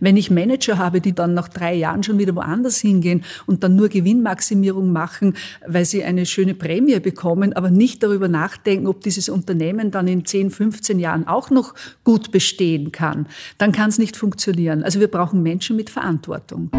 [0.00, 3.76] Wenn ich Manager habe, die dann nach drei Jahren schon wieder woanders hingehen und dann
[3.76, 5.34] nur Gewinnmaximierung machen,
[5.66, 10.24] weil sie eine schöne Prämie bekommen, aber nicht darüber nachdenken, ob dieses Unternehmen dann in
[10.24, 11.74] 10, 15 Jahren auch noch
[12.04, 13.26] gut bestehen kann,
[13.58, 14.82] dann kann es nicht funktionieren.
[14.82, 16.70] Also wir brauchen Menschen mit Verantwortung.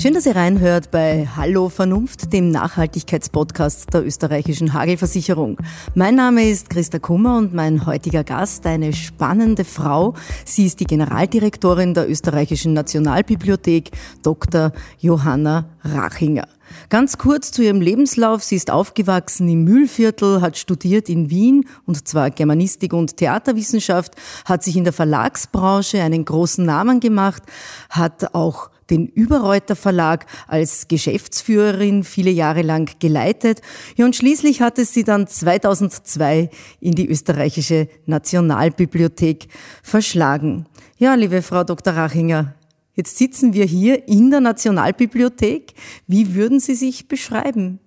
[0.00, 5.58] Schön, dass ihr reinhört bei Hallo Vernunft, dem Nachhaltigkeitspodcast der österreichischen Hagelversicherung.
[5.94, 10.14] Mein Name ist Christa Kummer und mein heutiger Gast, eine spannende Frau.
[10.46, 13.90] Sie ist die Generaldirektorin der österreichischen Nationalbibliothek,
[14.22, 14.72] Dr.
[15.00, 16.48] Johanna Rachinger.
[16.88, 18.42] Ganz kurz zu ihrem Lebenslauf.
[18.42, 24.14] Sie ist aufgewachsen im Mühlviertel, hat studiert in Wien und zwar Germanistik und Theaterwissenschaft,
[24.46, 27.42] hat sich in der Verlagsbranche einen großen Namen gemacht,
[27.90, 33.60] hat auch den Überreuter Verlag als Geschäftsführerin viele Jahre lang geleitet.
[33.96, 39.48] Ja, und schließlich hat es sie dann 2002 in die österreichische Nationalbibliothek
[39.82, 40.66] verschlagen.
[40.98, 41.94] Ja, liebe Frau Dr.
[41.94, 42.54] Rachinger,
[42.94, 45.72] jetzt sitzen wir hier in der Nationalbibliothek.
[46.06, 47.78] Wie würden Sie sich beschreiben?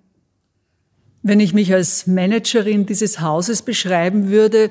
[1.26, 4.68] Wenn ich mich als Managerin dieses Hauses beschreiben würde,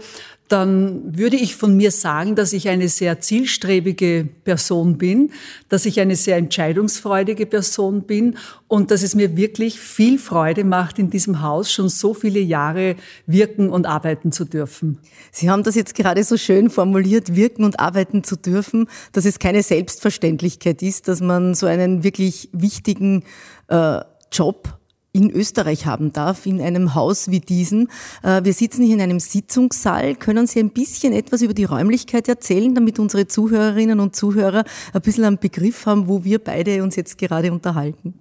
[0.54, 5.32] dann würde ich von mir sagen, dass ich eine sehr zielstrebige Person bin,
[5.68, 8.38] dass ich eine sehr entscheidungsfreudige Person bin
[8.68, 12.98] und dass es mir wirklich viel Freude macht, in diesem Haus schon so viele Jahre
[13.26, 15.00] wirken und arbeiten zu dürfen.
[15.32, 19.40] Sie haben das jetzt gerade so schön formuliert, wirken und arbeiten zu dürfen, dass es
[19.40, 23.24] keine Selbstverständlichkeit ist, dass man so einen wirklich wichtigen
[23.70, 24.78] äh, Job
[25.14, 27.88] in Österreich haben darf, in einem Haus wie diesem.
[28.24, 30.16] Äh, wir sitzen hier in einem Sitzungssaal.
[30.16, 35.02] Können Sie ein bisschen etwas über die Räumlichkeit erzählen, damit unsere Zuhörerinnen und Zuhörer ein
[35.02, 38.16] bisschen einen Begriff haben, wo wir beide uns jetzt gerade unterhalten?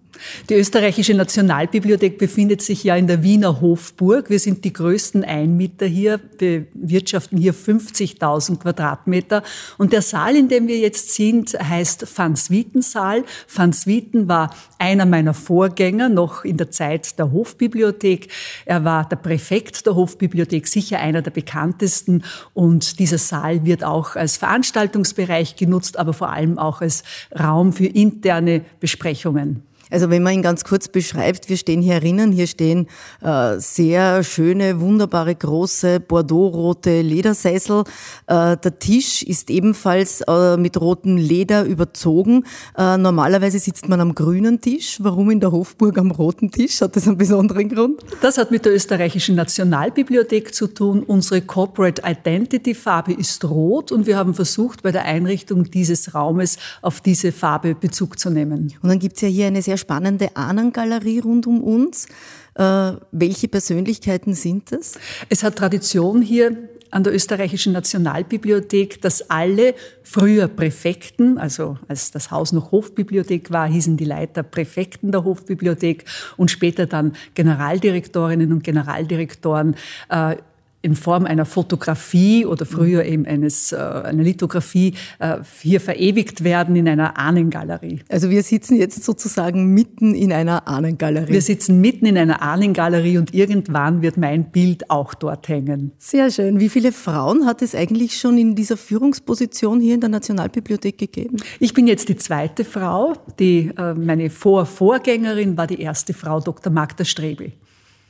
[0.48, 4.28] Die österreichische Nationalbibliothek befindet sich ja in der Wiener Hofburg.
[4.28, 9.42] Wir sind die größten Einmieter hier, bewirtschaften hier 50.000 Quadratmeter.
[9.78, 13.24] Und der Saal, in dem wir jetzt sind, heißt Van Swieten Saal.
[13.52, 18.28] Van Swieten war einer meiner Vorgänger noch in der Zeit der Hofbibliothek.
[18.64, 22.24] Er war der Präfekt der Hofbibliothek, sicher einer der bekanntesten.
[22.52, 27.02] Und dieser Saal wird auch als Veranstaltungsbereich genutzt, aber vor allem auch als
[27.38, 29.62] Raum für interne Besprechungen.
[29.92, 32.86] Also wenn man ihn ganz kurz beschreibt, wir stehen hier erinnern, hier stehen
[33.20, 37.84] äh, sehr schöne, wunderbare, große, bordeauxrote Ledersessel.
[38.26, 42.44] Äh, der Tisch ist ebenfalls äh, mit rotem Leder überzogen.
[42.76, 44.98] Äh, normalerweise sitzt man am grünen Tisch.
[45.00, 46.80] Warum in der Hofburg am roten Tisch?
[46.80, 48.00] Hat das einen besonderen Grund?
[48.22, 51.02] Das hat mit der österreichischen Nationalbibliothek zu tun.
[51.02, 56.56] Unsere Corporate Identity Farbe ist rot und wir haben versucht, bei der Einrichtung dieses Raumes
[56.80, 58.72] auf diese Farbe Bezug zu nehmen.
[58.80, 62.06] Und dann gibt es ja hier eine sehr spannende Ahnengalerie rund um uns.
[62.54, 64.98] Äh, welche Persönlichkeiten sind das?
[65.28, 66.56] Es hat Tradition hier
[66.92, 73.66] an der österreichischen Nationalbibliothek, dass alle früher Präfekten, also als das Haus noch Hofbibliothek war,
[73.66, 76.04] hießen die Leiter Präfekten der Hofbibliothek
[76.36, 79.74] und später dann Generaldirektorinnen und Generaldirektoren
[80.10, 80.36] äh,
[80.82, 86.74] in Form einer Fotografie oder früher eben eines, äh, einer Lithografie äh, hier verewigt werden
[86.74, 88.00] in einer Ahnengalerie.
[88.08, 91.32] Also wir sitzen jetzt sozusagen mitten in einer Ahnengalerie.
[91.32, 95.92] Wir sitzen mitten in einer Ahnengalerie und irgendwann wird mein Bild auch dort hängen.
[95.98, 96.58] Sehr schön.
[96.58, 101.36] Wie viele Frauen hat es eigentlich schon in dieser Führungsposition hier in der Nationalbibliothek gegeben?
[101.60, 103.14] Ich bin jetzt die zweite Frau.
[103.38, 106.72] Die, äh, meine Vorvorgängerin war die erste Frau, Dr.
[106.72, 107.52] Magda Strebel.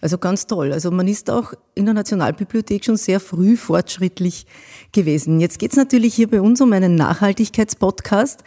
[0.03, 0.73] Also ganz toll.
[0.73, 4.47] Also man ist auch in der Nationalbibliothek schon sehr früh fortschrittlich
[4.91, 5.39] gewesen.
[5.39, 8.43] Jetzt geht es natürlich hier bei uns um einen Nachhaltigkeitspodcast.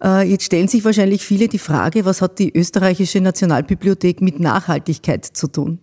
[0.00, 5.24] Äh, jetzt stellen sich wahrscheinlich viele die Frage, was hat die österreichische Nationalbibliothek mit Nachhaltigkeit
[5.24, 5.80] zu tun?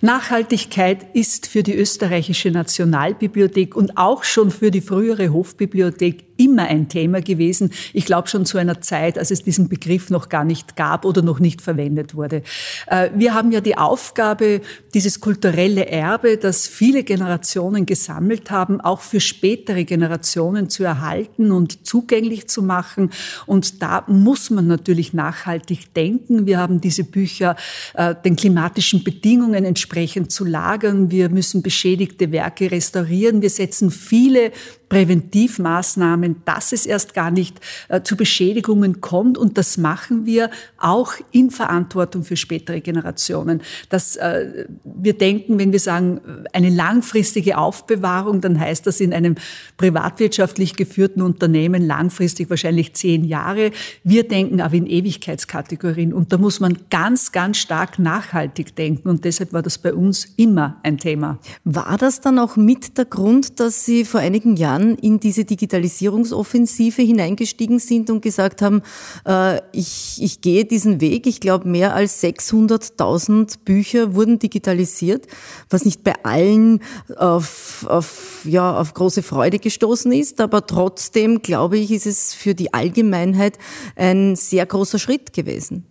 [0.00, 6.88] Nachhaltigkeit ist für die österreichische Nationalbibliothek und auch schon für die frühere Hofbibliothek immer ein
[6.88, 7.70] Thema gewesen.
[7.92, 11.20] Ich glaube schon zu einer Zeit, als es diesen Begriff noch gar nicht gab oder
[11.22, 12.42] noch nicht verwendet wurde.
[12.86, 14.62] Äh, wir haben ja die Aufgabe,
[14.94, 21.86] dieses kulturelle Erbe, das viele Generationen gesammelt haben, auch für spätere Generationen zu erhalten und
[21.86, 23.10] zugänglich zu machen.
[23.46, 26.46] Und da muss man natürlich nachhaltig denken.
[26.46, 27.56] Wir haben diese Bücher
[27.94, 31.10] äh, den klimatischen Bedingungen entsprechend zu lagern.
[31.10, 33.42] Wir müssen beschädigte Werke restaurieren.
[33.42, 34.52] Wir setzen viele
[34.90, 39.38] Präventivmaßnahmen, dass es erst gar nicht äh, zu Beschädigungen kommt.
[39.38, 43.62] Und das machen wir auch in Verantwortung für spätere Generationen.
[43.88, 46.20] Dass äh, wir denken, wenn wir sagen,
[46.52, 49.36] eine langfristige Aufbewahrung, dann heißt das in einem
[49.76, 53.70] privatwirtschaftlich geführten Unternehmen langfristig wahrscheinlich zehn Jahre.
[54.02, 56.12] Wir denken aber in Ewigkeitskategorien.
[56.12, 59.08] Und da muss man ganz, ganz stark nachhaltig denken.
[59.08, 61.38] Und deshalb war das bei uns immer ein Thema.
[61.62, 67.02] War das dann auch mit der Grund, dass Sie vor einigen Jahren in diese Digitalisierungsoffensive
[67.02, 68.82] hineingestiegen sind und gesagt haben,
[69.26, 71.26] äh, ich, ich gehe diesen Weg.
[71.26, 75.26] Ich glaube, mehr als 600.000 Bücher wurden digitalisiert,
[75.68, 76.82] was nicht bei allen
[77.16, 82.54] auf, auf, ja, auf große Freude gestoßen ist, aber trotzdem, glaube ich, ist es für
[82.54, 83.58] die Allgemeinheit
[83.96, 85.84] ein sehr großer Schritt gewesen.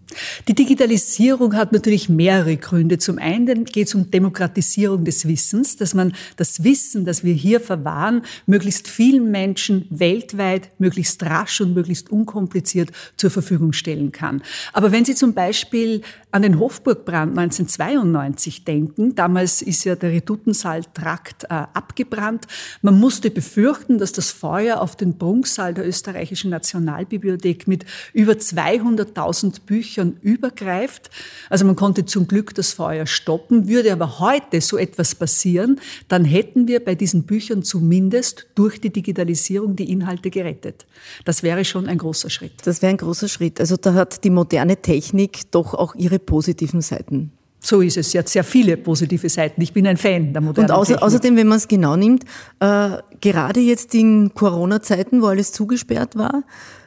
[0.48, 2.98] Die Digitalisierung hat natürlich mehrere Gründe.
[2.98, 7.60] Zum einen geht es um Demokratisierung des Wissens, dass man das Wissen, das wir hier
[7.60, 14.42] verwahren, möglichst vielen Menschen weltweit, möglichst rasch und möglichst unkompliziert zur Verfügung stellen kann.
[14.74, 16.02] Aber wenn Sie zum Beispiel
[16.32, 22.48] an den Hofburgbrand 1992 denken, damals ist ja der Redutensaal-Trakt äh, abgebrannt,
[22.82, 29.62] man musste befürchten, dass das Feuer auf den Prunksaal der österreichischen Nationalbibliothek mit über 200.000
[29.66, 31.10] Büchern Büchern übergreift.
[31.50, 33.68] Also man konnte zum Glück das Feuer stoppen.
[33.68, 38.92] Würde aber heute so etwas passieren, dann hätten wir bei diesen Büchern zumindest durch die
[38.92, 40.86] Digitalisierung die Inhalte gerettet.
[41.26, 42.54] Das wäre schon ein großer Schritt.
[42.64, 43.60] Das wäre ein großer Schritt.
[43.60, 47.32] Also da hat die moderne Technik doch auch ihre positiven Seiten.
[47.62, 48.12] So ist es.
[48.12, 49.62] Sie hat sehr viele positive Seiten.
[49.62, 51.04] Ich bin ein Fan der modernen Und außer, Technik.
[51.04, 52.24] außerdem, wenn man es genau nimmt,
[52.62, 56.44] äh, gerade jetzt in Corona-Zeiten, wo alles zugesperrt war,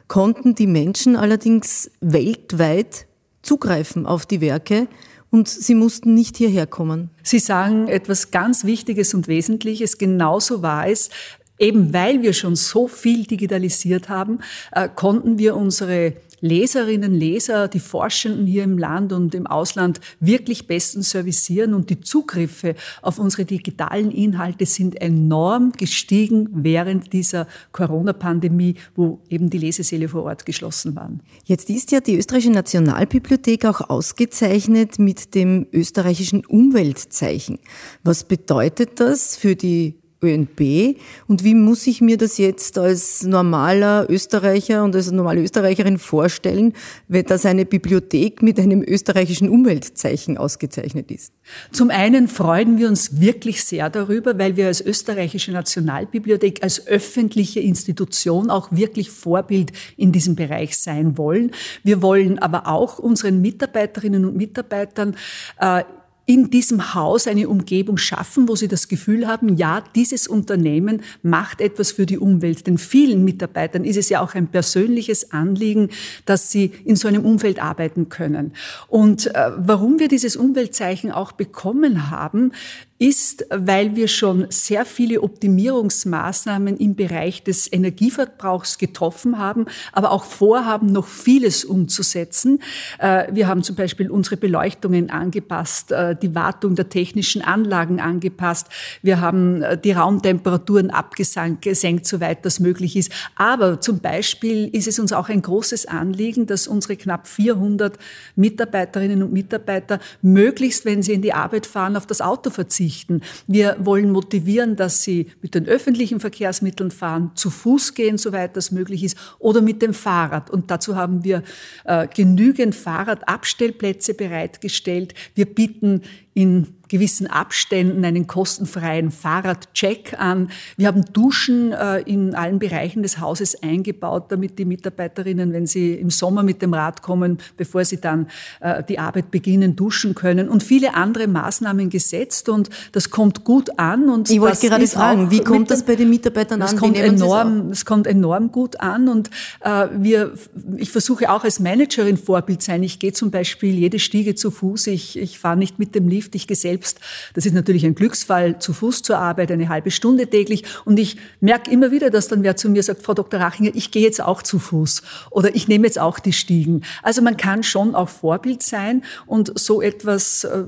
[0.07, 3.07] konnten die Menschen allerdings weltweit
[3.41, 4.87] zugreifen auf die Werke
[5.29, 7.09] und sie mussten nicht hierher kommen.
[7.23, 9.97] Sie sagen etwas ganz Wichtiges und Wesentliches.
[9.97, 11.09] Genauso war es.
[11.57, 14.39] Eben weil wir schon so viel digitalisiert haben,
[14.71, 16.13] äh, konnten wir unsere
[16.43, 22.01] Leserinnen, Leser, die Forschenden hier im Land und im Ausland wirklich bestens servicieren und die
[22.01, 30.09] Zugriffe auf unsere digitalen Inhalte sind enorm gestiegen während dieser Corona-Pandemie, wo eben die Lesesäle
[30.09, 31.21] vor Ort geschlossen waren.
[31.45, 37.59] Jetzt ist ja die österreichische Nationalbibliothek auch ausgezeichnet mit dem österreichischen Umweltzeichen.
[38.03, 40.97] Was bedeutet das für die ÖNB
[41.27, 46.73] und wie muss ich mir das jetzt als normaler Österreicher und als normale Österreicherin vorstellen,
[47.07, 51.33] wenn das eine Bibliothek mit einem österreichischen Umweltzeichen ausgezeichnet ist?
[51.71, 57.59] Zum einen freuen wir uns wirklich sehr darüber, weil wir als österreichische Nationalbibliothek, als öffentliche
[57.59, 61.51] Institution auch wirklich Vorbild in diesem Bereich sein wollen.
[61.83, 65.15] Wir wollen aber auch unseren Mitarbeiterinnen und Mitarbeitern
[65.59, 65.83] äh,
[66.25, 71.59] in diesem Haus eine Umgebung schaffen, wo sie das Gefühl haben, ja, dieses Unternehmen macht
[71.59, 72.65] etwas für die Umwelt.
[72.65, 75.89] Denn vielen Mitarbeitern ist es ja auch ein persönliches Anliegen,
[76.25, 78.53] dass sie in so einem Umfeld arbeiten können.
[78.87, 82.53] Und äh, warum wir dieses Umweltzeichen auch bekommen haben,
[82.99, 90.23] ist, weil wir schon sehr viele Optimierungsmaßnahmen im Bereich des Energieverbrauchs getroffen haben, aber auch
[90.23, 92.59] vorhaben, noch vieles umzusetzen.
[92.99, 98.67] Äh, wir haben zum Beispiel unsere Beleuchtungen angepasst, äh, die Wartung der technischen Anlagen angepasst.
[99.01, 103.11] Wir haben äh, die Raumtemperaturen abgesenkt, soweit das möglich ist.
[103.35, 107.97] Aber zum Beispiel ist es uns auch ein großes Anliegen, dass unsere knapp 400
[108.35, 113.21] Mitarbeiterinnen und Mitarbeiter möglichst, wenn sie in die Arbeit fahren, auf das Auto verzichten verzichten.
[113.47, 118.71] Wir wollen motivieren, dass sie mit den öffentlichen Verkehrsmitteln fahren, zu Fuß gehen, soweit das
[118.71, 120.49] möglich ist, oder mit dem Fahrrad.
[120.49, 121.43] Und dazu haben wir
[121.85, 125.13] äh, genügend Fahrradabstellplätze bereitgestellt.
[125.35, 126.01] Wir bieten
[126.33, 130.51] in gewissen Abständen einen kostenfreien Fahrradcheck an.
[130.77, 135.93] Wir haben Duschen äh, in allen Bereichen des Hauses eingebaut, damit die Mitarbeiterinnen, wenn sie
[135.93, 138.27] im Sommer mit dem Rad kommen, bevor sie dann
[138.59, 143.79] äh, die Arbeit beginnen, duschen können und viele andere Maßnahmen gesetzt und das kommt gut
[143.79, 144.09] an.
[144.09, 146.67] Und ich wollte gerade fragen, wie kommt das bei den Mitarbeitern an?
[146.67, 150.33] Es kommt enorm, es kommt enorm gut an und äh, wir,
[150.77, 152.83] ich versuche auch als Managerin Vorbild sein.
[152.83, 154.87] Ich gehe zum Beispiel jede Stiege zu Fuß.
[154.87, 156.22] Ich, ich fahre nicht mit dem Lift.
[156.33, 156.99] Ich gehe selbst selbst.
[157.33, 160.63] Das ist natürlich ein Glücksfall, zu Fuß zur Arbeit, eine halbe Stunde täglich.
[160.85, 163.39] Und ich merke immer wieder, dass dann wer zu mir sagt, Frau Dr.
[163.39, 166.83] Rachinger, ich gehe jetzt auch zu Fuß oder ich nehme jetzt auch die Stiegen.
[167.01, 170.63] Also man kann schon auch Vorbild sein und so etwas äh,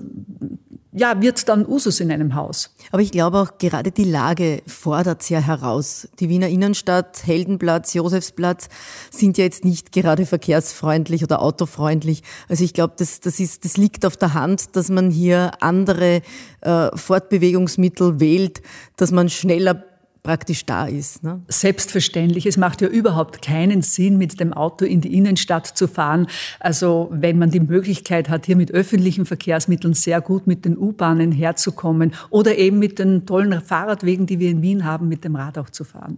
[0.95, 2.73] ja, wird dann Usus in einem Haus.
[2.91, 6.07] Aber ich glaube auch gerade die Lage fordert sehr heraus.
[6.21, 8.69] Die Wiener Innenstadt, Heldenplatz, Josefsplatz
[9.11, 12.23] sind ja jetzt nicht gerade verkehrsfreundlich oder autofreundlich.
[12.47, 16.21] Also ich glaube, das, das, ist, das liegt auf der Hand, dass man hier andere
[16.61, 18.61] äh, Fortbewegungsmittel wählt,
[18.95, 19.83] dass man schneller
[20.25, 21.23] praktisch da ist.
[21.23, 21.41] Ne?
[21.47, 22.45] Selbstverständlich.
[22.47, 26.27] Es macht ja überhaupt keinen Sinn, mit dem Auto in die Innenstadt zu fahren.
[26.59, 31.31] Also wenn man die Möglichkeit hat, hier mit öffentlichen Verkehrsmitteln sehr gut mit den U-Bahnen
[31.31, 35.57] herzukommen oder eben mit den tollen Fahrradwegen, die wir in Wien haben, mit dem Rad
[35.59, 36.17] auch zu fahren.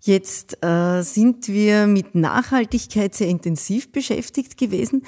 [0.00, 5.02] Jetzt äh, sind wir mit Nachhaltigkeit sehr intensiv beschäftigt gewesen.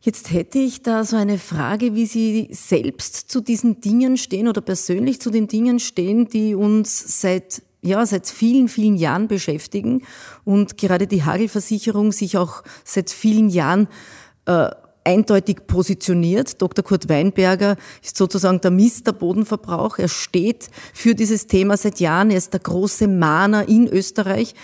[0.00, 4.60] Jetzt hätte ich da so eine Frage, wie Sie selbst zu diesen Dingen stehen oder
[4.60, 10.02] persönlich zu den Dingen stehen, die uns seit ja, seit vielen, vielen Jahren beschäftigen
[10.44, 13.88] und gerade die Hagelversicherung sich auch seit vielen Jahren
[14.46, 14.70] äh,
[15.04, 16.60] eindeutig positioniert.
[16.60, 16.84] Dr.
[16.84, 19.98] Kurt Weinberger ist sozusagen der Mist Bodenverbrauch.
[19.98, 22.30] Er steht für dieses Thema seit Jahren.
[22.30, 24.54] Er ist der große Mahner in Österreich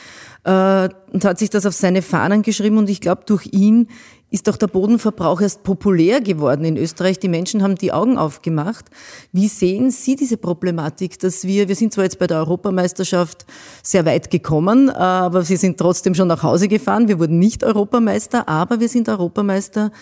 [0.44, 3.88] äh, und hat sich das auf seine Fahnen geschrieben und ich glaube, durch ihn
[4.34, 7.20] ist auch der Bodenverbrauch erst populär geworden in Österreich.
[7.20, 8.86] Die Menschen haben die Augen aufgemacht.
[9.30, 13.46] Wie sehen Sie diese Problematik, dass wir, wir sind zwar jetzt bei der Europameisterschaft
[13.84, 17.06] sehr weit gekommen, aber wir sind trotzdem schon nach Hause gefahren.
[17.06, 19.92] Wir wurden nicht Europameister, aber wir sind Europameister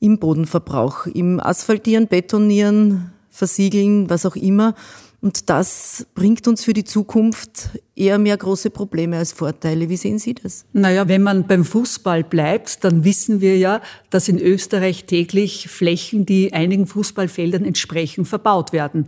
[0.00, 4.74] im Bodenverbrauch, im Asphaltieren, Betonieren, Versiegeln, was auch immer.
[5.22, 9.88] Und das bringt uns für die Zukunft eher mehr große Probleme als Vorteile.
[9.88, 10.64] Wie sehen Sie das?
[10.72, 16.26] Naja, wenn man beim Fußball bleibt, dann wissen wir ja, dass in Österreich täglich Flächen,
[16.26, 19.06] die einigen Fußballfeldern entsprechen, verbaut werden.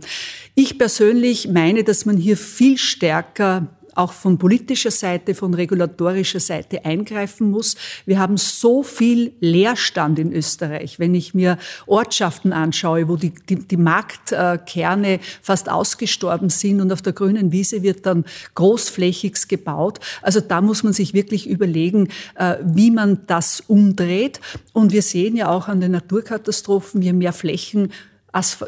[0.55, 6.85] Ich persönlich meine, dass man hier viel stärker auch von politischer Seite, von regulatorischer Seite
[6.85, 7.75] eingreifen muss.
[8.05, 10.99] Wir haben so viel Leerstand in Österreich.
[10.99, 17.01] Wenn ich mir Ortschaften anschaue, wo die, die, die Marktkerne fast ausgestorben sind und auf
[17.01, 19.99] der grünen Wiese wird dann großflächig gebaut.
[20.21, 24.39] Also da muss man sich wirklich überlegen, äh, wie man das umdreht.
[24.73, 27.91] Und wir sehen ja auch an den Naturkatastrophen, je mehr Flächen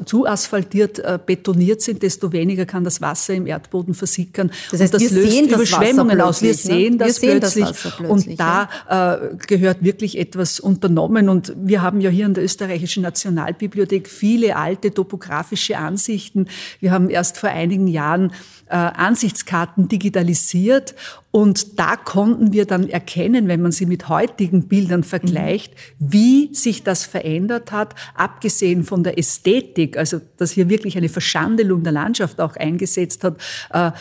[0.05, 4.51] zu asphaltiert, äh, betoniert sind, desto weniger kann das Wasser im Erdboden versickern.
[4.71, 6.41] Das heißt, und das löst Überschwemmungen aus.
[6.41, 7.05] Wir sehen ne?
[7.05, 8.09] das, wir plötzlich, das plötzlich.
[8.09, 11.29] Und da äh, gehört wirklich etwas unternommen.
[11.29, 16.47] Und wir haben ja hier in der Österreichischen Nationalbibliothek viele alte topografische Ansichten.
[16.79, 18.31] Wir haben erst vor einigen Jahren
[18.69, 20.95] äh, Ansichtskarten digitalisiert
[21.31, 26.83] und da konnten wir dann erkennen, wenn man sie mit heutigen Bildern vergleicht, wie sich
[26.83, 32.41] das verändert hat, abgesehen von der Ästhetik, also dass hier wirklich eine Verschandelung der Landschaft
[32.41, 33.37] auch eingesetzt hat,
[33.71, 33.91] äh,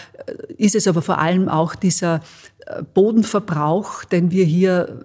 [0.56, 2.22] ist es aber vor allem auch dieser
[2.66, 5.00] äh, Bodenverbrauch, den wir hier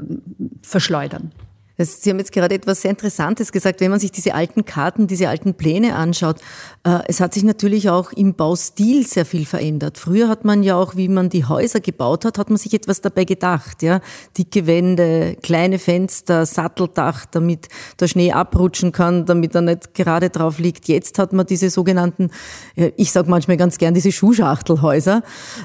[0.62, 1.32] verschleudern.
[1.78, 5.30] Sie haben jetzt gerade etwas sehr Interessantes gesagt, wenn man sich diese alten Karten, diese
[5.30, 6.38] alten Pläne anschaut.
[6.84, 9.98] Äh, es hat sich natürlich auch im Baustil sehr viel verändert.
[9.98, 13.01] Früher hat man ja auch, wie man die Häuser gebaut hat, hat man sich etwas
[13.01, 13.84] dabei gedacht.
[13.84, 14.01] Ja?
[14.38, 17.68] Dicke Wände, kleine Fenster, Satteldach, damit
[18.00, 20.88] der Schnee abrutschen kann, damit er nicht gerade drauf liegt.
[20.88, 22.32] Jetzt hat man diese sogenannten,
[22.75, 25.24] ich sage manchmal ganz gern, diese Schuhschachtelhäuser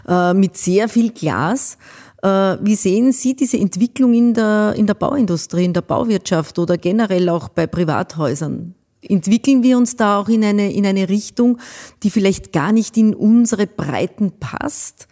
[0.08, 1.78] äh, mit sehr viel Glas.
[2.26, 6.76] Äh, wie sehen Sie diese Entwicklung in der, in der Bauindustrie, in der Bauwirtschaft oder
[6.76, 8.74] generell auch bei Privathäusern?
[9.00, 11.58] Entwickeln wir uns da auch in eine, in eine Richtung,
[12.02, 15.06] die vielleicht gar nicht in unsere Breiten passt?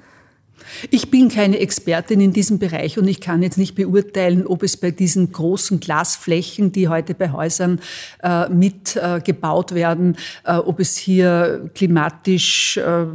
[0.90, 4.76] Ich bin keine Expertin in diesem Bereich und ich kann jetzt nicht beurteilen, ob es
[4.76, 7.80] bei diesen großen Glasflächen, die heute bei Häusern
[8.23, 13.06] äh, mitgebaut äh, werden, äh, ob es hier klimatisch äh,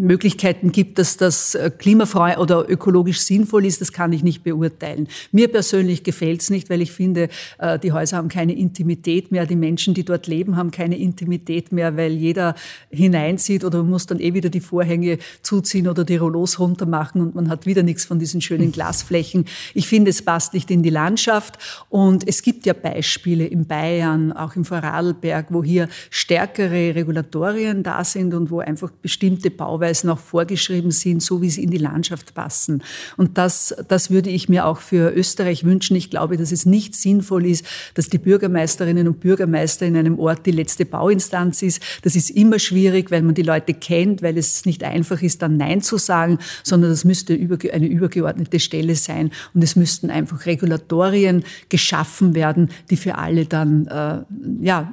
[0.00, 5.08] Möglichkeiten gibt, dass das äh, klimafrei oder ökologisch sinnvoll ist, das kann ich nicht beurteilen.
[5.32, 7.28] Mir persönlich gefällt es nicht, weil ich finde,
[7.58, 11.72] äh, die Häuser haben keine Intimität mehr, die Menschen, die dort leben, haben keine Intimität
[11.72, 12.54] mehr, weil jeder
[12.90, 17.20] hineinzieht oder man muss dann eh wieder die Vorhänge zuziehen oder die Rollos runter machen
[17.20, 19.46] und man hat wieder nichts von diesen schönen Glasflächen.
[19.74, 24.32] Ich finde, es passt nicht in die Landschaft und es gibt ja Beispiele in Bayern,
[24.32, 30.10] auch im Vorarlberg, wo hier stärkere Regulatorien da sind und wo einfach bestimmte Bau Bauweisen
[30.10, 32.82] auch vorgeschrieben sind, so wie sie in die Landschaft passen.
[33.16, 35.96] Und das, das würde ich mir auch für Österreich wünschen.
[35.96, 40.46] Ich glaube, dass es nicht sinnvoll ist, dass die Bürgermeisterinnen und Bürgermeister in einem Ort
[40.46, 41.82] die letzte Bauinstanz ist.
[42.02, 45.56] Das ist immer schwierig, weil man die Leute kennt, weil es nicht einfach ist, dann
[45.56, 49.30] Nein zu sagen, sondern das müsste eine übergeordnete Stelle sein.
[49.54, 54.92] Und es müssten einfach Regulatorien geschaffen werden, die für alle dann äh, ja,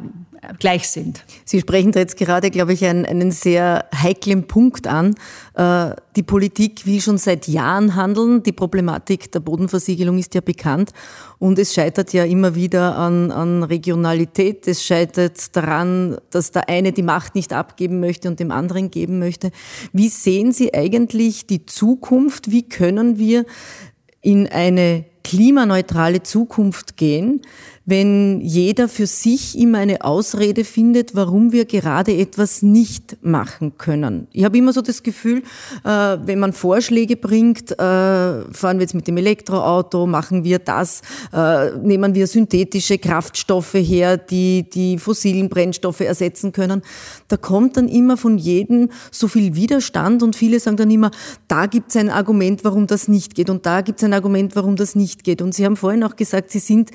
[0.60, 1.24] gleich sind.
[1.46, 5.16] Sie sprechen da jetzt gerade, glaube ich, einen, einen sehr heiklen Punkt an.
[5.56, 8.44] Äh, die Politik will schon seit Jahren handeln.
[8.44, 10.92] Die Problematik der Bodenversiegelung ist ja bekannt.
[11.40, 14.68] Und es scheitert ja immer wieder an, an Regionalität.
[14.68, 19.20] Es scheitert daran, dass der eine die Macht nicht abgeben möchte und dem anderen geben
[19.20, 19.52] möchte.
[19.94, 22.52] Wie sehen Sie eigentlich die Zukunft?
[22.52, 23.46] Wie können wir
[24.22, 27.42] in eine klimaneutrale Zukunft gehen,
[27.88, 34.28] wenn jeder für sich immer eine Ausrede findet, warum wir gerade etwas nicht machen können.
[34.34, 35.42] Ich habe immer so das Gefühl,
[35.86, 41.02] äh, wenn man Vorschläge bringt, äh, fahren wir jetzt mit dem Elektroauto, machen wir das,
[41.32, 46.82] äh, nehmen wir synthetische Kraftstoffe her, die die fossilen Brennstoffe ersetzen können,
[47.30, 51.12] da kommt dann immer von jedem so viel Widerstand und viele sagen dann immer,
[51.48, 54.58] da gibt es ein Argument, warum das nicht geht und da gibt es ein Argument,
[54.58, 55.42] warum das nicht geht.
[55.42, 56.92] Und Sie haben vorhin auch gesagt, Sie sind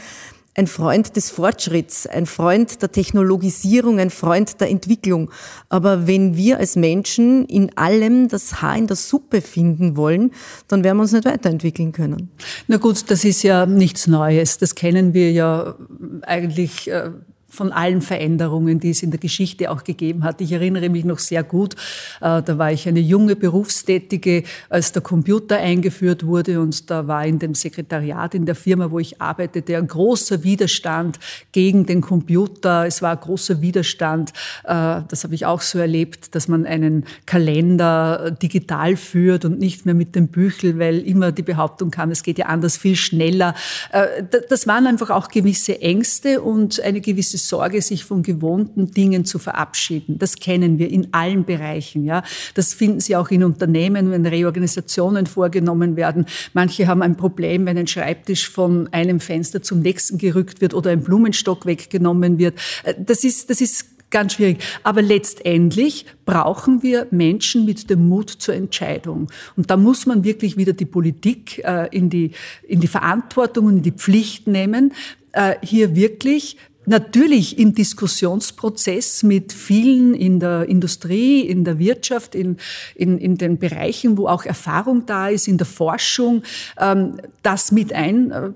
[0.54, 5.30] ein Freund des Fortschritts, ein Freund der Technologisierung, ein Freund der Entwicklung.
[5.70, 10.32] Aber wenn wir als Menschen in allem das Haar in der Suppe finden wollen,
[10.68, 12.30] dann werden wir uns nicht weiterentwickeln können.
[12.68, 14.58] Na gut, das ist ja nichts Neues.
[14.58, 15.74] Das kennen wir ja
[16.22, 17.10] eigentlich äh,
[17.52, 20.40] von allen Veränderungen, die es in der Geschichte auch gegeben hat.
[20.40, 21.74] Ich erinnere mich noch sehr gut,
[22.22, 27.26] äh, da war ich eine junge Berufstätige, als der Computer eingeführt wurde und da war
[27.26, 31.20] in dem Sekretariat in der Firma, wo ich arbeitete, ein großer Widerstand
[31.52, 32.86] gegen den Computer.
[32.86, 34.30] Es war ein großer Widerstand,
[34.64, 39.84] äh, das habe ich auch so erlebt, dass man einen Kalender digital führt und nicht
[39.84, 43.54] mehr mit dem Büchel, weil immer die Behauptung kam, es geht ja anders viel schneller.
[43.92, 49.24] Äh, das waren einfach auch gewisse Ängste und eine gewisse Sorge, sich von gewohnten Dingen
[49.24, 50.18] zu verabschieden.
[50.18, 52.04] Das kennen wir in allen Bereichen.
[52.04, 52.22] Ja,
[52.54, 56.26] das finden Sie auch in Unternehmen, wenn Reorganisationen vorgenommen werden.
[56.52, 60.90] Manche haben ein Problem, wenn ein Schreibtisch von einem Fenster zum nächsten gerückt wird oder
[60.90, 62.58] ein Blumenstock weggenommen wird.
[62.84, 64.62] Äh, das ist, das ist ganz schwierig.
[64.84, 69.28] Aber letztendlich brauchen wir Menschen mit dem Mut zur Entscheidung.
[69.56, 72.30] Und da muss man wirklich wieder die Politik äh, in, die,
[72.68, 74.92] in die Verantwortung und in die Pflicht nehmen,
[75.32, 82.56] äh, hier wirklich Natürlich im Diskussionsprozess mit vielen in der Industrie, in der Wirtschaft, in,
[82.96, 86.42] in, in den Bereichen, wo auch Erfahrung da ist, in der Forschung,
[86.78, 88.50] ähm, das mit ein äh,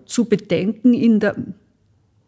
[0.94, 1.36] in der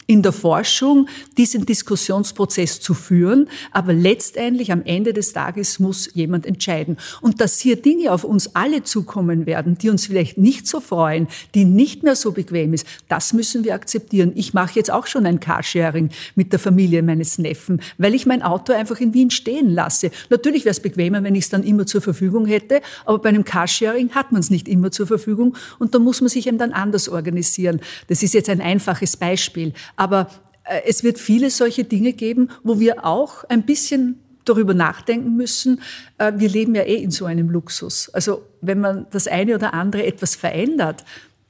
[0.08, 3.48] in der Forschung diesen Diskussionsprozess zu führen.
[3.72, 6.96] Aber letztendlich am Ende des Tages muss jemand entscheiden.
[7.20, 11.28] Und dass hier Dinge auf uns alle zukommen werden, die uns vielleicht nicht so freuen,
[11.54, 14.32] die nicht mehr so bequem ist, das müssen wir akzeptieren.
[14.34, 18.42] Ich mache jetzt auch schon ein Carsharing mit der Familie meines Neffen, weil ich mein
[18.42, 20.10] Auto einfach in Wien stehen lasse.
[20.30, 23.44] Natürlich wäre es bequemer, wenn ich es dann immer zur Verfügung hätte, aber bei einem
[23.44, 26.72] Carsharing hat man es nicht immer zur Verfügung und da muss man sich eben dann
[26.72, 27.80] anders organisieren.
[28.06, 29.74] Das ist jetzt ein einfaches Beispiel.
[29.98, 30.28] Aber
[30.64, 35.82] äh, es wird viele solche Dinge geben, wo wir auch ein bisschen darüber nachdenken müssen.
[36.16, 38.08] Äh, wir leben ja eh in so einem Luxus.
[38.10, 41.04] Also wenn man das eine oder andere etwas verändert,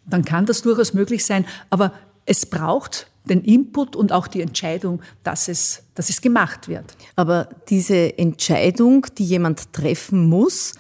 [0.07, 1.45] dann kann das durchaus möglich sein.
[1.71, 1.93] Aber
[2.25, 6.97] es braucht den Input und auch die Entscheidung, dass es, dass es gemacht wird.
[7.15, 10.75] Aber diese Entscheidung, die jemand treffen muss,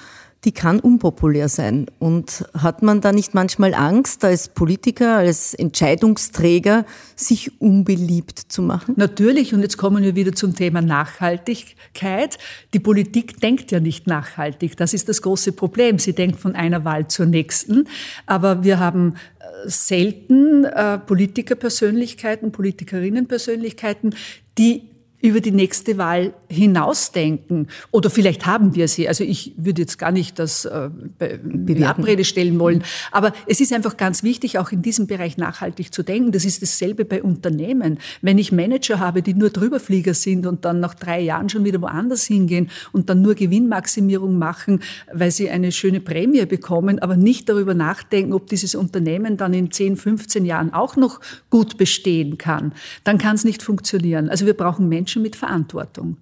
[0.48, 1.84] die kann unpopulär sein.
[1.98, 8.94] Und hat man da nicht manchmal Angst, als Politiker, als Entscheidungsträger, sich unbeliebt zu machen?
[8.96, 12.38] Natürlich, und jetzt kommen wir wieder zum Thema Nachhaltigkeit.
[12.72, 14.78] Die Politik denkt ja nicht nachhaltig.
[14.78, 15.98] Das ist das große Problem.
[15.98, 17.86] Sie denkt von einer Wahl zur nächsten.
[18.24, 24.14] Aber wir haben äh, selten äh, Politikerpersönlichkeiten, Politikerinnenpersönlichkeiten,
[24.56, 24.88] die
[25.20, 27.68] über die nächste Wahl hinausdenken.
[27.90, 29.08] Oder vielleicht haben wir sie.
[29.08, 32.84] Also ich würde jetzt gar nicht das äh, in Abrede stellen wollen.
[33.10, 36.30] Aber es ist einfach ganz wichtig, auch in diesem Bereich nachhaltig zu denken.
[36.30, 37.98] Das ist dasselbe bei Unternehmen.
[38.22, 41.82] Wenn ich Manager habe, die nur Drüberflieger sind und dann nach drei Jahren schon wieder
[41.82, 44.80] woanders hingehen und dann nur Gewinnmaximierung machen,
[45.12, 49.72] weil sie eine schöne Prämie bekommen, aber nicht darüber nachdenken, ob dieses Unternehmen dann in
[49.72, 54.28] 10, 15 Jahren auch noch gut bestehen kann, dann kann es nicht funktionieren.
[54.28, 56.18] Also wir brauchen Menschen, Menschen mit Verantwortung.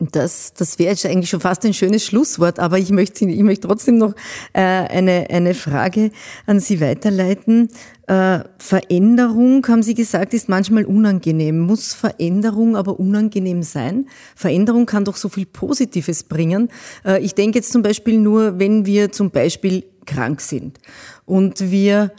[0.00, 3.68] Das, das wäre jetzt eigentlich schon fast ein schönes Schlusswort, aber ich möchte, ich möchte
[3.68, 4.12] trotzdem noch
[4.52, 6.10] äh, eine, eine Frage
[6.46, 7.68] an Sie weiterleiten.
[8.08, 11.60] Äh, Veränderung, haben Sie gesagt, ist manchmal unangenehm.
[11.60, 14.08] Muss Veränderung aber unangenehm sein?
[14.34, 16.70] Veränderung kann doch so viel Positives bringen.
[17.04, 20.80] Äh, ich denke jetzt zum Beispiel nur, wenn wir zum Beispiel krank sind
[21.24, 22.10] und wir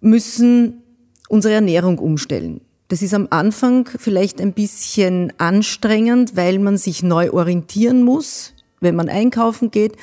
[0.00, 0.82] müssen
[1.28, 7.30] unsere Ernährung umstellen das ist am Anfang vielleicht ein bisschen anstrengend, weil man sich neu
[7.30, 9.96] orientieren muss, wenn man einkaufen geht.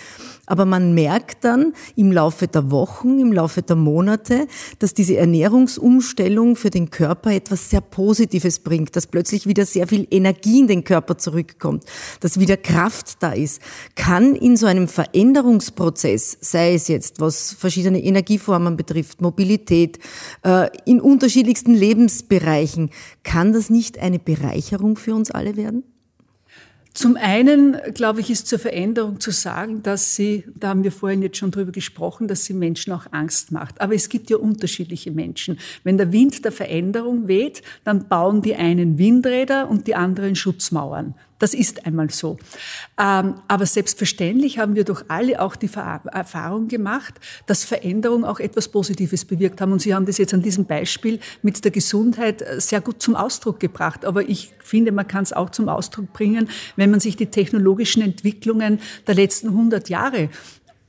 [0.46, 4.48] Aber man merkt dann im Laufe der Wochen, im Laufe der Monate,
[4.80, 10.08] dass diese Ernährungsumstellung für den Körper etwas sehr Positives bringt, dass plötzlich wieder sehr viel
[10.12, 11.84] Energie in den Körper zurückkommt,
[12.20, 13.62] dass wieder Kraft da ist.
[13.96, 20.00] Kann in so einem Veränderungsprozess, sei es jetzt, was verschiedene Energieformen betrifft, Mobilität,
[20.44, 22.90] äh, in unterschiedlichsten Lebensbereichen,
[23.24, 25.84] kann das nicht eine Bereicherung für uns alle werden?
[26.96, 31.22] Zum einen, glaube ich, ist zur Veränderung zu sagen, dass sie, da haben wir vorhin
[31.22, 33.82] jetzt schon drüber gesprochen, dass sie Menschen auch Angst macht.
[33.82, 35.60] Aber es gibt ja unterschiedliche Menschen.
[35.84, 41.16] Wenn der Wind der Veränderung weht, dann bauen die einen Windräder und die anderen Schutzmauern.
[41.38, 42.38] Das ist einmal so.
[42.98, 48.70] Ähm, aber selbstverständlich haben wir doch alle auch die Erfahrung gemacht, dass Veränderung auch etwas
[48.70, 49.74] Positives bewirkt haben.
[49.74, 53.16] Und Sie haben das jetzt an diesem Beispiel mit der Gesundheit äh, sehr gut zum
[53.16, 54.06] Ausdruck gebracht.
[54.06, 58.02] Aber ich finde, man kann es auch zum Ausdruck bringen, wenn man sich die technologischen
[58.02, 60.30] Entwicklungen der letzten 100 Jahre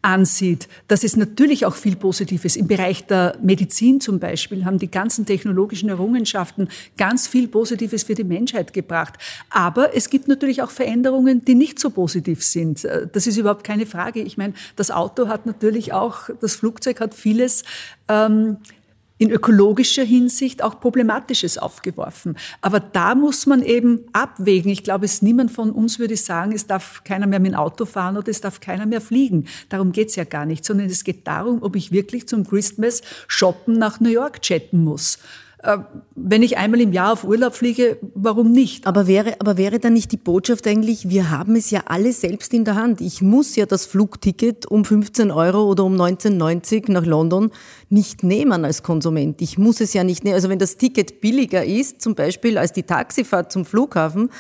[0.07, 4.91] ansieht, dass es natürlich auch viel Positives im Bereich der Medizin zum Beispiel haben die
[4.91, 9.15] ganzen technologischen Errungenschaften ganz viel Positives für die Menschheit gebracht.
[9.51, 12.87] Aber es gibt natürlich auch Veränderungen, die nicht so positiv sind.
[13.13, 14.23] Das ist überhaupt keine Frage.
[14.23, 17.65] Ich meine, das Auto hat natürlich auch, das Flugzeug hat vieles
[18.09, 18.59] ähm,
[19.19, 22.37] in ökologischer Hinsicht auch Problematisches aufgeworfen.
[22.61, 24.71] Aber da muss man eben abwägen.
[24.71, 27.87] Ich glaube, es niemand von uns würde sagen, es darf keiner mehr mit dem Auto
[27.87, 29.47] fahren oder es darf keiner mehr fliegen.
[29.69, 33.79] Darum geht's ja gar nicht, sondern es geht darum, ob ich wirklich zum Christmas shoppen
[33.79, 35.19] nach New York chatten muss.
[35.63, 35.79] Äh,
[36.15, 38.87] wenn ich einmal im Jahr auf Urlaub fliege, warum nicht?
[38.87, 42.53] Aber wäre, aber wäre dann nicht die Botschaft eigentlich, wir haben es ja alle selbst
[42.53, 43.01] in der Hand.
[43.01, 47.51] Ich muss ja das Flugticket um 15 Euro oder um 19,90 nach London
[47.89, 49.41] nicht nehmen als Konsument.
[49.41, 50.35] Ich muss es ja nicht nehmen.
[50.35, 54.31] Also wenn das Ticket billiger ist, zum Beispiel als die Taxifahrt zum Flughafen,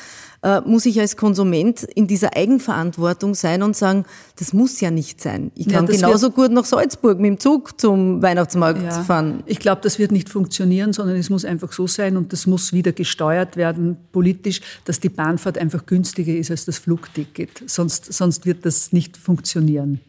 [0.43, 4.05] äh, muss ich als Konsument in dieser Eigenverantwortung sein und sagen,
[4.39, 5.51] das muss ja nicht sein.
[5.55, 9.43] Ich kann ja, genauso gut nach Salzburg mit dem Zug zum Weihnachtsmarkt ja, fahren.
[9.47, 12.73] Ich glaube, das wird nicht funktionieren, sondern es muss einfach so sein und das muss
[12.73, 17.63] wieder gesteuert werden politisch, dass die Bahnfahrt einfach günstiger ist als das Flugticket.
[17.67, 20.01] Sonst, sonst wird das nicht funktionieren.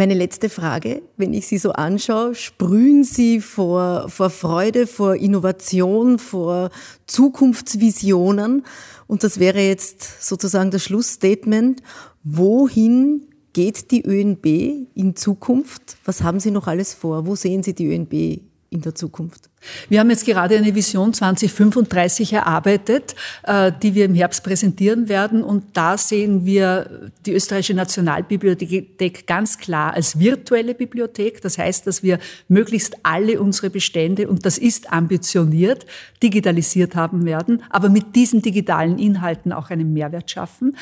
[0.00, 6.18] Meine letzte Frage, wenn ich Sie so anschaue, sprühen Sie vor, vor Freude, vor Innovation,
[6.18, 6.70] vor
[7.06, 8.64] Zukunftsvisionen.
[9.06, 11.82] Und das wäre jetzt sozusagen das Schlussstatement.
[12.24, 15.98] Wohin geht die ÖNB in Zukunft?
[16.06, 17.26] Was haben Sie noch alles vor?
[17.26, 18.40] Wo sehen Sie die ÖNB
[18.70, 19.50] in der Zukunft?
[19.88, 25.42] Wir haben jetzt gerade eine Vision 2035 erarbeitet, äh, die wir im Herbst präsentieren werden.
[25.42, 31.42] Und da sehen wir die österreichische Nationalbibliothek ganz klar als virtuelle Bibliothek.
[31.42, 35.84] Das heißt, dass wir möglichst alle unsere Bestände, und das ist ambitioniert,
[36.22, 40.76] digitalisiert haben werden, aber mit diesen digitalen Inhalten auch einen Mehrwert schaffen.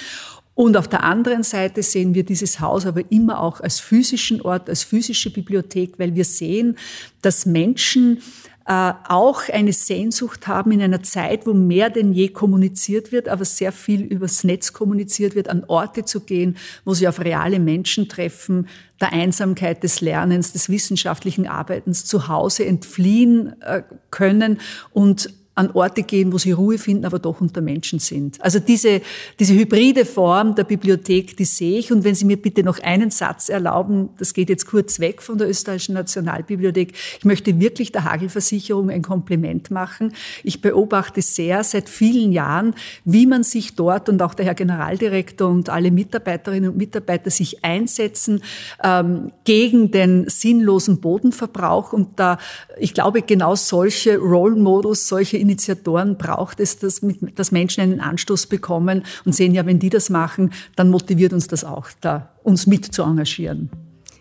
[0.59, 4.69] Und auf der anderen Seite sehen wir dieses Haus aber immer auch als physischen Ort,
[4.69, 6.77] als physische Bibliothek, weil wir sehen,
[7.23, 8.23] dass Menschen
[8.67, 13.45] äh, auch eine Sehnsucht haben in einer Zeit, wo mehr denn je kommuniziert wird, aber
[13.45, 18.09] sehr viel übers Netz kommuniziert wird, an Orte zu gehen, wo sie auf reale Menschen
[18.09, 18.67] treffen,
[19.01, 24.59] der Einsamkeit des Lernens, des wissenschaftlichen Arbeitens zu Hause entfliehen äh, können
[24.91, 28.41] und an Orte gehen, wo sie Ruhe finden, aber doch unter Menschen sind.
[28.41, 29.03] Also diese,
[29.41, 31.91] diese hybride Form der Bibliothek, die sehe ich.
[31.91, 35.37] Und wenn Sie mir bitte noch einen Satz erlauben, das geht jetzt kurz weg von
[35.37, 36.93] der österreichischen Nationalbibliothek.
[37.19, 40.13] Ich möchte wirklich der Hagelversicherung ein Kompliment machen.
[40.45, 45.51] Ich beobachte sehr seit vielen Jahren, wie man sich dort und auch der Herr Generaldirektor
[45.51, 48.43] und alle Mitarbeiterinnen und Mitarbeiter sich einsetzen
[48.85, 51.93] ähm, gegen den sinnlosen Bodenverbrauch.
[51.93, 52.39] Und da,
[52.79, 58.01] ich glaube, genau solche Role Models, solche Initiatoren braucht es, dass, mit, dass Menschen einen
[58.01, 62.35] Anstoß bekommen und sehen, ja, wenn die das machen, dann motiviert uns das auch, da
[62.43, 63.71] uns mit zu engagieren.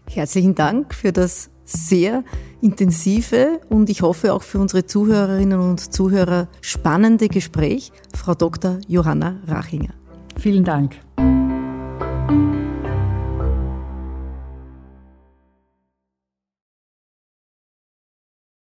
[0.10, 2.24] Herzlichen Dank für das sehr
[2.62, 8.80] intensive und ich hoffe auch für unsere Zuhörerinnen und Zuhörer spannende Gespräch, Frau Dr.
[8.88, 9.94] Johanna Rachinger.
[10.40, 10.96] Vielen Dank.